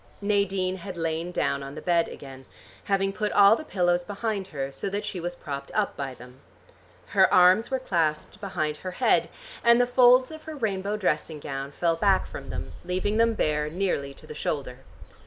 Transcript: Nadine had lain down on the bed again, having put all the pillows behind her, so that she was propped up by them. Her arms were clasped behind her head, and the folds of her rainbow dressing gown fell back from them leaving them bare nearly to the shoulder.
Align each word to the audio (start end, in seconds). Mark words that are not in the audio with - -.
Nadine 0.19 0.77
had 0.77 0.97
lain 0.97 1.31
down 1.31 1.61
on 1.61 1.75
the 1.75 1.79
bed 1.81 2.07
again, 2.07 2.47
having 2.85 3.13
put 3.13 3.31
all 3.33 3.55
the 3.55 3.63
pillows 3.63 4.03
behind 4.03 4.47
her, 4.47 4.71
so 4.71 4.89
that 4.89 5.05
she 5.05 5.19
was 5.19 5.35
propped 5.35 5.69
up 5.75 5.95
by 5.95 6.15
them. 6.15 6.39
Her 7.09 7.31
arms 7.31 7.69
were 7.69 7.77
clasped 7.77 8.41
behind 8.41 8.77
her 8.77 8.89
head, 8.97 9.29
and 9.63 9.79
the 9.79 9.85
folds 9.85 10.31
of 10.31 10.45
her 10.45 10.55
rainbow 10.55 10.97
dressing 10.97 11.39
gown 11.39 11.71
fell 11.71 11.95
back 11.97 12.25
from 12.25 12.49
them 12.49 12.71
leaving 12.83 13.17
them 13.17 13.35
bare 13.35 13.69
nearly 13.69 14.11
to 14.15 14.25
the 14.25 14.33
shoulder. 14.33 14.79